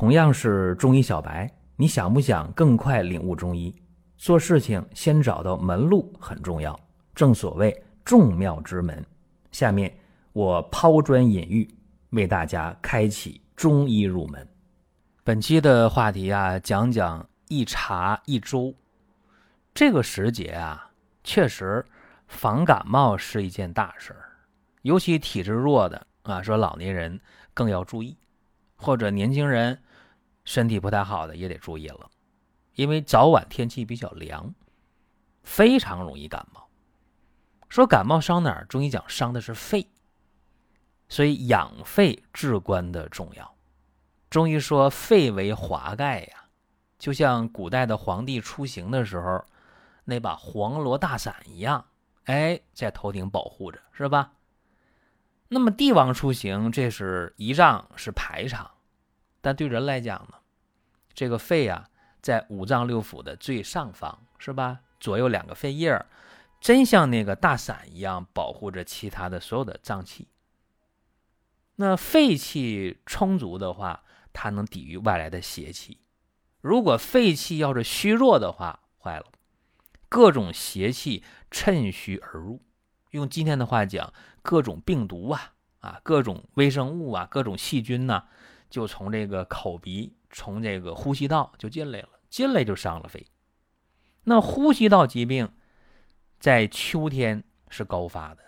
[0.00, 3.76] 同样是中医小白，你想不想更快领悟中医？
[4.16, 6.74] 做事情先找到门路很重要，
[7.14, 9.04] 正所谓众妙之门。
[9.52, 9.94] 下面
[10.32, 11.68] 我抛砖引玉，
[12.12, 14.48] 为大家开启中医入门。
[15.22, 18.74] 本期的话题啊，讲讲一茶一粥。
[19.74, 20.90] 这个时节啊，
[21.22, 21.84] 确实
[22.26, 24.32] 防感冒是一件大事儿，
[24.80, 27.20] 尤其体质弱的啊，说老年人
[27.52, 28.16] 更要注意，
[28.76, 29.78] 或者年轻人
[30.44, 32.10] 身体不太好的也得注意了。
[32.74, 34.54] 因为早晚天气比较凉，
[35.42, 36.68] 非常容易感冒。
[37.68, 38.64] 说感冒伤哪儿？
[38.66, 39.88] 中医讲伤的是肺，
[41.08, 43.54] 所以养肺至关的重要。
[44.28, 46.44] 中医说肺为华盖呀，
[46.98, 49.44] 就像古代的皇帝出行的时候
[50.04, 51.84] 那把黄罗大伞一样，
[52.24, 54.32] 哎，在头顶保护着，是吧？
[55.48, 58.70] 那么帝王出行，这是仪仗，是排场，
[59.40, 60.34] 但对人来讲呢，
[61.14, 61.86] 这个肺啊。
[62.22, 64.80] 在五脏六腑的最上方，是吧？
[65.00, 66.04] 左右两个肺叶，
[66.60, 70.28] 真像那个大伞一样保护着其他的所有的脏器。
[71.76, 74.02] 那肺气充足的话，
[74.34, 75.96] 它能抵御外来的邪气；
[76.60, 79.24] 如果肺气要是虚弱的话，坏了，
[80.10, 82.60] 各种邪气趁虚而入。
[83.12, 84.12] 用今天的话讲，
[84.42, 88.26] 各种病毒啊，啊，各种微生物啊，各种细菌呐，
[88.70, 90.14] 就从这个口鼻。
[90.32, 93.26] 从这个呼吸道就进来了，进来就伤了肺。
[94.22, 95.52] 那呼吸道疾病
[96.38, 98.44] 在秋天是高发的，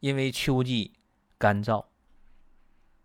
[0.00, 0.94] 因为秋季
[1.36, 1.84] 干燥。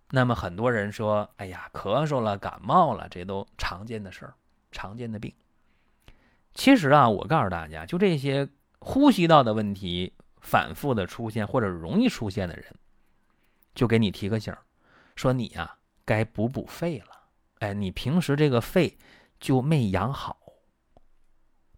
[0.09, 4.33] 那么很多人说：“哎呀，咳嗽了，感冒了，这都常见的事儿，
[4.71, 5.33] 常见的病。”
[6.55, 8.47] 其实啊，我告诉大家，就这些
[8.79, 12.73] 呼吸道的问题反复的出现或者容易出现的人，
[13.75, 14.55] 就给你提个醒，
[15.17, 15.75] 说你呀
[16.07, 17.07] 该补补肺了。
[17.59, 18.97] 哎，你平时这个肺
[19.39, 20.37] 就没养好，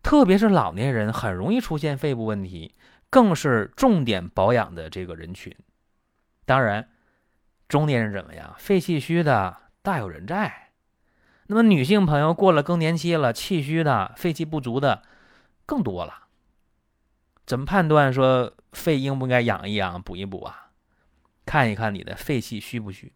[0.03, 2.75] 特别是老年人很容易出现肺部问题，
[3.09, 5.53] 更是重点保养的这个人群。
[6.45, 6.89] 当然，
[7.67, 8.55] 中年人怎么样？
[8.59, 10.69] 肺气虚的大有人在。
[11.47, 15.01] 那么女性朋友过了更年期了，气虚的、肺气不足的
[15.65, 16.27] 更多了。
[17.47, 20.69] 怎么判断说肺应不应该养一养、补一补啊？
[21.45, 23.11] 看一看你的肺气虚不虚，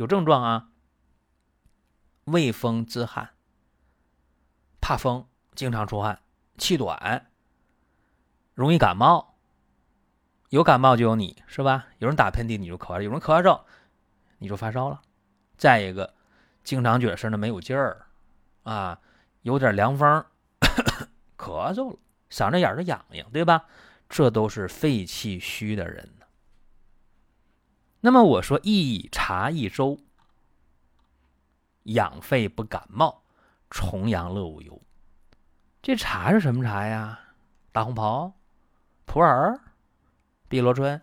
[0.00, 0.68] 有症状啊？
[2.24, 3.34] 畏风自汗，
[4.80, 6.22] 怕风，经常出汗，
[6.56, 7.30] 气短，
[8.54, 9.36] 容易感冒。
[10.48, 11.88] 有感冒就有你是吧？
[11.98, 13.60] 有人打喷嚏你就咳；有人咳嗽
[14.38, 15.02] 你就发烧了。
[15.58, 16.14] 再一个，
[16.64, 18.06] 经常觉得身上没有劲儿
[18.62, 18.98] 啊，
[19.42, 20.24] 有点凉风，
[21.36, 21.98] 咳嗽了，
[22.30, 23.66] 嗓子眼儿痒痒，对吧？
[24.08, 26.10] 这都是肺气虚的人。
[28.00, 29.98] 那么我说一茶一粥。
[31.84, 33.22] 养肺不感冒，
[33.70, 34.80] 重阳乐无忧。
[35.82, 37.18] 这茶是什么茶呀？
[37.72, 38.32] 大红袍、
[39.06, 39.58] 普洱、
[40.48, 41.00] 碧螺春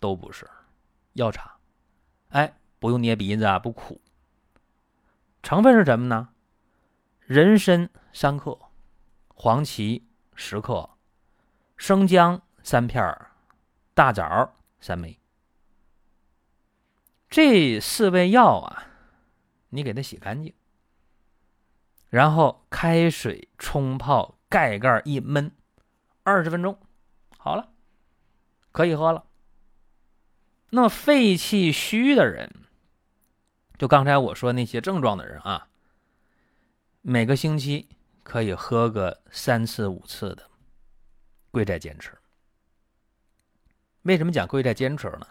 [0.00, 0.48] 都不是
[1.12, 1.56] 药茶。
[2.30, 4.00] 哎，不用捏鼻子啊，不苦。
[5.42, 6.30] 成分是什么呢？
[7.20, 8.58] 人参三克，
[9.28, 10.88] 黄芪十克，
[11.76, 13.14] 生姜三片
[13.92, 15.18] 大枣三枚。
[17.34, 18.86] 这四味药啊。
[19.70, 20.54] 你给它洗干净，
[22.08, 25.50] 然后开水冲泡，盖盖一焖，
[26.22, 26.78] 二十分钟，
[27.36, 27.72] 好了，
[28.70, 29.26] 可以喝了。
[30.70, 32.48] 那么肺气虚的人，
[33.76, 35.66] 就刚才我说那些症状的人啊，
[37.02, 37.88] 每个星期
[38.22, 40.48] 可以喝个三次五次的，
[41.50, 42.16] 贵在坚持。
[44.02, 45.26] 为什么讲贵在坚持呢？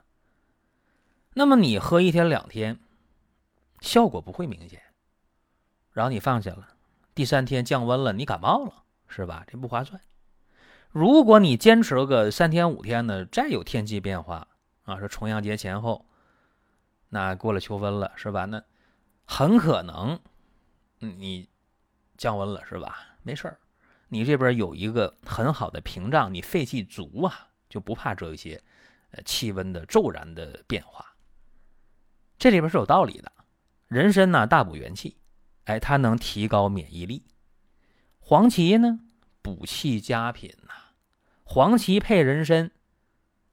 [1.33, 2.79] 那么你喝一天两天。
[3.81, 4.81] 效果不会明显，
[5.91, 6.69] 然后你放下了，
[7.13, 9.43] 第三天降温了，你感冒了，是吧？
[9.45, 9.99] 这不划算。
[10.89, 14.47] 如果你坚持个三天五天呢，再有天气变化
[14.83, 16.05] 啊，说重阳节前后，
[17.09, 18.45] 那过了秋分了，是吧？
[18.45, 18.63] 那
[19.25, 20.17] 很可能
[20.99, 21.49] 你
[22.15, 23.17] 降温了，是吧？
[23.21, 23.59] 没事儿，
[24.07, 28.63] 你这边有一个很好的屏障，你肺气足啊，就不怕这些
[29.11, 31.12] 呃气温的骤然的变化。
[32.37, 33.31] 这里边是有道理的。
[33.87, 35.17] 人参呢，大补元气，
[35.65, 37.23] 哎，它能提高免疫力。
[38.19, 38.99] 黄芪呢，
[39.41, 40.73] 补气佳品呐。
[41.43, 42.71] 黄芪配人参，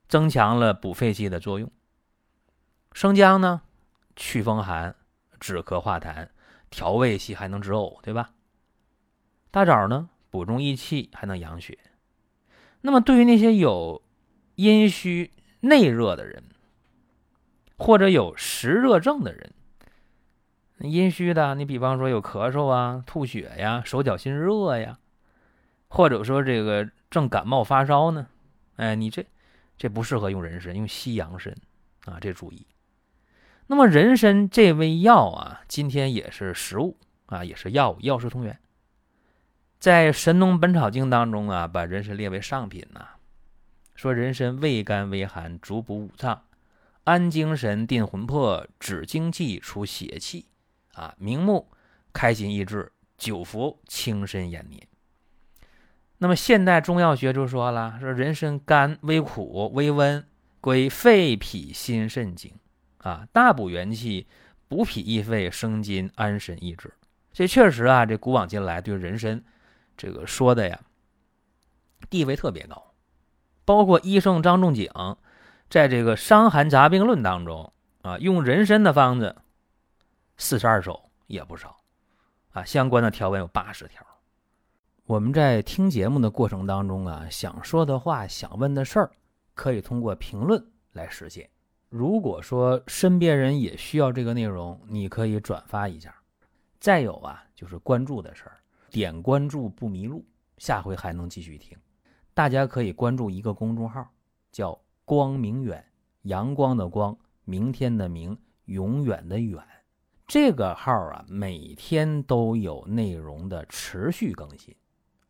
[0.08, 1.70] 增强了补肺气的作用。
[2.92, 3.62] 生姜呢，
[4.16, 4.96] 祛风寒、
[5.38, 6.28] 止咳化痰、
[6.70, 8.32] 调胃气，还能止呕，对吧？
[9.50, 11.78] 大枣呢，补中益气，还能养血。
[12.80, 14.02] 那么，对于那些有
[14.54, 15.30] 阴虚
[15.60, 16.42] 内热的人，
[17.80, 19.54] 或者有实热症的人，
[20.80, 24.98] 阴虚的，你比方说有咳嗽啊、吐血呀、手脚心热呀，
[25.88, 28.26] 或者说这个正感冒发烧呢，
[28.76, 29.24] 哎，你这
[29.78, 31.56] 这不适合用人参，用西洋参
[32.04, 32.66] 啊，这注意。
[33.66, 38.60] 那么人参这味药啊，今天也是食物啊，也是药物，药食同源。
[39.78, 43.08] 在《神农本草经》当中啊，把人参列为上品呐，
[43.94, 46.42] 说人参味甘微寒，主补五脏，
[47.10, 50.46] 安精神，定魂魄，止精气，除邪气。
[50.94, 51.68] 啊，明目，
[52.12, 54.86] 开心益智，久服轻身延年。
[56.18, 60.24] 那么现代中药学就说了，说人参甘微苦微温，
[60.60, 62.52] 归肺脾心肾经，
[62.98, 64.28] 啊，大补元气，
[64.68, 66.94] 补脾益肺，生津安神益智。
[67.32, 69.42] 这确实啊，这古往今来对人参
[69.96, 70.80] 这个说的呀，
[72.08, 72.92] 地位特别高。
[73.64, 74.88] 包括医圣张仲景
[75.70, 77.72] 在这个《伤寒杂病论》当中
[78.02, 79.36] 啊，用人参的方子。
[80.36, 81.76] 四十二首也不少，
[82.50, 84.04] 啊，相关的条文有八十条。
[85.06, 89.12] 我们在听节目的过程当中啊，想说的话、想问的事儿，
[89.54, 91.48] 可以通过评论来实现。
[91.88, 96.12] 如果说身边人也需要这个内容，你可以转发一下。
[96.80, 98.58] 再有啊，就是关注的事儿，
[98.90, 100.24] 点关注不迷路，
[100.58, 101.78] 下回还能继续听。
[102.34, 104.08] 大家可以关注一个公众号，
[104.50, 104.76] 叫
[105.10, 105.84] “光明远”，
[106.22, 109.60] 阳光的光，明天的明，永远的远。
[110.24, 114.72] 这个号啊，每天都有内容的持续更新，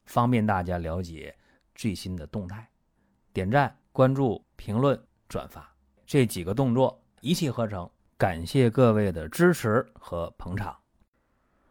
[0.05, 1.35] 方便大家了解
[1.75, 2.69] 最新的动态。
[3.33, 5.75] 点赞、关注、评论、转发
[6.05, 10.77] 这几个动作一气呵成，感谢各位的支持和捧场。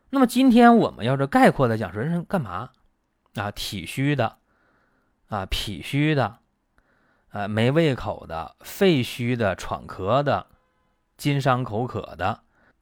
[0.10, 2.72] 那么今天我们要是概括的讲，人参干嘛？
[3.36, 4.40] 啊，体虚的，
[5.28, 6.40] 啊，脾虚的，
[7.30, 10.48] 啊，没胃口的，肺虚的，喘咳的，
[11.18, 12.42] 津伤口渴的。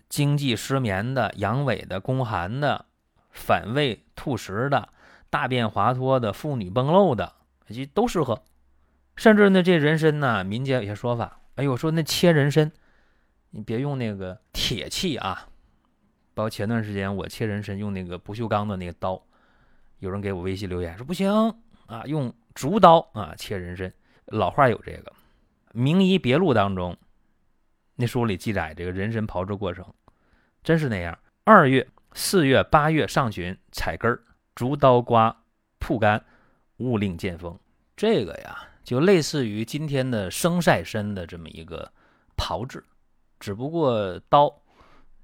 [0.09, 2.85] 经济失眠的、阳痿的、宫寒的、
[3.29, 4.87] 反胃吐食的、
[5.29, 7.33] 大便滑脱的、妇女崩漏的，
[7.67, 8.41] 其实都适合。
[9.17, 12.71] 甚至呢，这人参呢，民间有些说法，哎呦，说那切人参，
[13.49, 15.49] 你别用那个铁器啊。
[16.33, 19.21] 包括前段时间我切人参用那个不锈钢的那个刀，
[19.99, 21.29] 有人给我微信留言说不行
[21.87, 23.91] 啊，用竹刀啊切人参。
[24.27, 25.11] 老话有这个，
[25.71, 26.95] 《名医别录》当中。
[27.95, 29.85] 那书里记载这个人参炮制过程，
[30.63, 31.17] 真是那样。
[31.43, 34.21] 二月、四月、八月上旬采根儿，
[34.53, 35.35] 竹刀刮，
[35.79, 36.23] 铺干，
[36.77, 37.57] 勿令见风。
[37.95, 41.91] 这个呀，就类似于今天的生晒参的这么一个
[42.35, 42.83] 炮制，
[43.39, 44.53] 只不过刀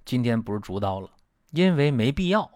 [0.05, 1.09] 今天不是竹刀了，
[1.51, 2.49] 因为没必要。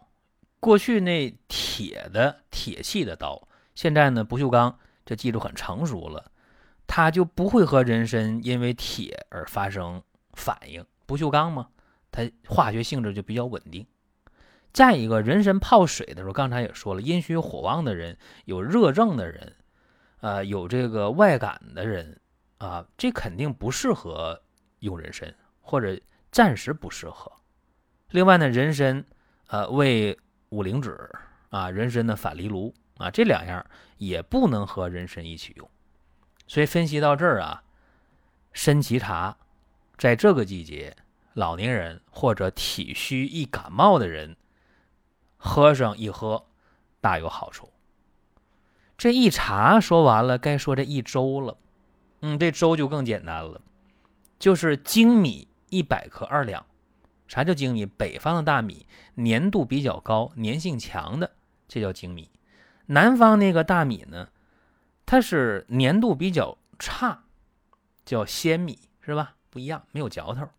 [0.59, 6.31] 过去那铁的铁器的刀，现在呢不锈钢，这技术很成熟了。
[6.87, 10.01] 它就不会和人参因为铁而发生
[10.33, 11.67] 反应，不锈钢嘛，
[12.11, 13.85] 它化学性质就比较稳定。
[14.73, 19.55] 再一个人参泡水的时候，刚才也说了，阴虚火旺的人，有热症的人，
[20.21, 22.19] 呃，有这个外感的人
[22.59, 24.39] 啊，这肯定不适合
[24.79, 25.99] 用人参，或者
[26.31, 27.31] 暂时不适合。
[28.11, 29.03] 另外呢，人参
[29.47, 30.17] 呃为
[30.49, 30.95] 五灵脂
[31.49, 33.65] 啊，人参的反藜芦啊，这两样
[33.97, 35.69] 也不能和人参一起用。
[36.47, 37.63] 所以分析到这儿啊，
[38.53, 39.37] 参芪茶，
[39.97, 40.95] 在这个季节，
[41.33, 44.35] 老年人或者体虚易感冒的人，
[45.35, 46.45] 喝上一喝，
[47.01, 47.71] 大有好处。
[48.97, 51.57] 这一茶说完了，该说这一粥了。
[52.21, 53.61] 嗯，这粥就更简单了，
[54.39, 56.65] 就是精米一百克二两。
[57.27, 57.85] 啥叫精米？
[57.85, 58.87] 北方的大米
[59.17, 61.29] 粘度比较高，粘性强的，
[61.67, 62.31] 这叫精米。
[62.85, 64.29] 南方那个大米呢？
[65.07, 67.23] 它是粘度比较差，
[68.05, 69.35] 叫鲜米是吧？
[69.49, 70.49] 不一样，没有嚼头。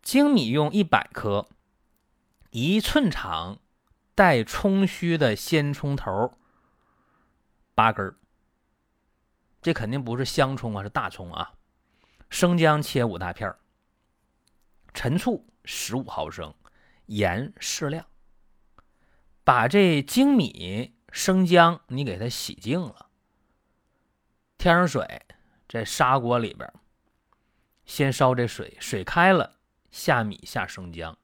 [0.00, 1.46] 精米用一百克，
[2.50, 3.58] 一寸长，
[4.14, 6.32] 带葱须的鲜葱头
[7.74, 8.16] 八根
[9.60, 11.52] 这肯定不是香葱啊，是大葱啊。
[12.30, 13.54] 生姜切五大片
[14.94, 16.54] 陈醋十五毫升，
[17.04, 18.06] 盐适量。
[19.44, 23.05] 把这精米、生姜你给它洗净了。
[24.58, 25.22] 添上水，
[25.68, 26.72] 在砂锅里边，
[27.84, 29.56] 先烧这水，水开了，
[29.90, 31.16] 下米下生姜，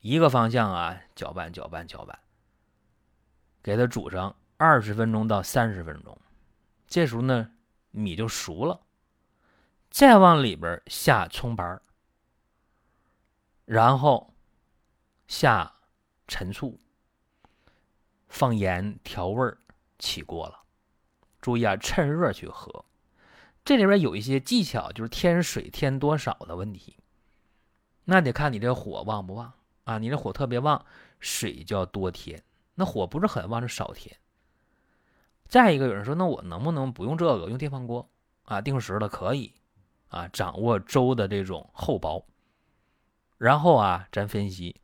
[0.00, 2.18] 一个方向啊，搅拌搅拌搅拌，
[3.62, 6.18] 给它煮上二十分钟到三十分钟，
[6.86, 7.52] 这时候呢，
[7.90, 8.80] 米就熟了，
[9.90, 11.80] 再往里边下葱白
[13.64, 14.34] 然后
[15.26, 15.72] 下
[16.26, 16.78] 陈醋，
[18.28, 19.54] 放盐调味，
[19.98, 20.63] 起锅了。
[21.44, 22.86] 注意啊，趁热去喝。
[23.66, 26.96] 这里边有一些技巧，就是添水添多少的问题。
[28.06, 29.52] 那得看你这火旺不旺
[29.84, 29.98] 啊。
[29.98, 30.82] 你这火特别旺，
[31.20, 32.40] 水就要多添；
[32.74, 34.16] 那火不是很旺，就少添。
[35.46, 38.08] 再一个，有人说，那我能不能不用这个，用电饭锅
[38.44, 38.62] 啊？
[38.62, 39.52] 定时的可以
[40.08, 42.26] 啊，掌握粥的这种厚薄。
[43.36, 44.80] 然后啊，咱分析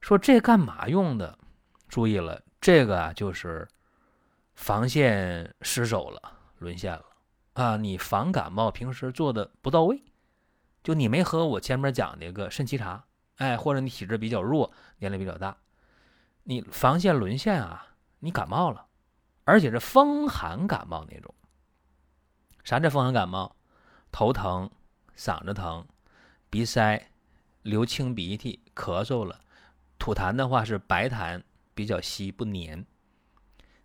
[0.00, 1.36] 说这干嘛用的？
[1.88, 3.66] 注意了，这个啊就是
[4.56, 6.20] 防线失守了，
[6.58, 7.04] 沦陷了
[7.52, 7.76] 啊！
[7.76, 10.02] 你防感冒平时做的不到位，
[10.82, 13.04] 就你没喝我前面讲那个肾气茶，
[13.36, 15.56] 哎，或者你体质比较弱，年龄比较大，
[16.42, 17.86] 你防线沦陷啊，
[18.18, 18.86] 你感冒了。
[19.44, 21.32] 而且是风寒感冒那种。
[22.64, 23.54] 啥叫风寒感冒？
[24.10, 24.68] 头疼、
[25.16, 25.86] 嗓子疼、
[26.50, 27.10] 鼻塞、
[27.62, 29.38] 流清鼻涕、咳嗽了。
[29.98, 31.40] 吐痰的话是白痰，
[31.74, 32.84] 比较稀不粘。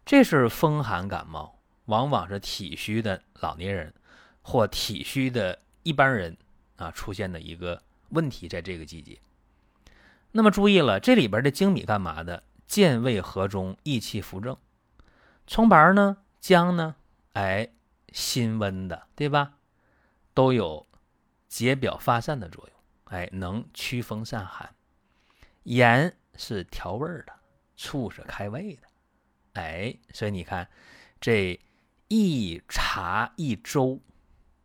[0.06, 3.94] 这是风寒感冒，往往是体虚的老年人
[4.42, 6.36] 或体虚的一般人
[6.76, 9.20] 啊出现的一个问题，在这个季节。
[10.32, 12.44] 那么注意了，这里边的粳米干嘛的？
[12.66, 14.56] 健胃和中，益气扶正。
[15.46, 16.96] 葱白呢，姜呢，
[17.34, 17.70] 哎，
[18.14, 19.56] 辛温的，对吧？
[20.34, 20.88] 都有
[21.50, 22.76] 解表发散的作用，
[23.14, 24.74] 哎，能驱风散寒。
[25.64, 27.34] 盐是调味的，
[27.76, 28.88] 醋是开胃的，
[29.54, 30.68] 哎，所以你看，
[31.20, 31.60] 这
[32.08, 34.00] 一茶一粥，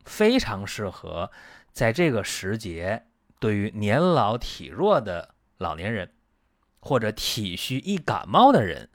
[0.04, 1.30] 非常适合
[1.72, 3.06] 在这个时节，
[3.38, 6.12] 对于年老体弱的老年人，
[6.80, 8.88] 或者体虚易感冒的人。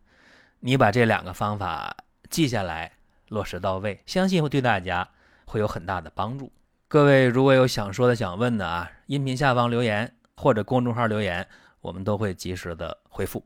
[0.61, 1.97] 你把这两个方法
[2.29, 2.93] 记下来，
[3.29, 5.09] 落实到位，相信会对大家
[5.45, 6.51] 会有很大的帮助。
[6.87, 11.47] 各位如果有想说的、想问的啊，音频下方留言或者公众号留言，
[11.79, 13.45] 我们都会及时的回复。